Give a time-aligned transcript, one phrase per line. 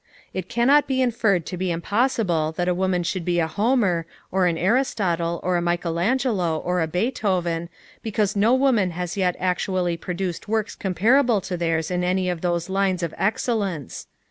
[0.33, 4.47] It cannot be inferred to be impossible that a woman should be a Homer, or
[4.47, 7.69] an Aristotle, or a Michaelangelo, or a Beethoven,
[8.01, 12.67] because no woman has yet actually produced works comparable to theirs in any of those
[12.67, 14.07] lines of excellence.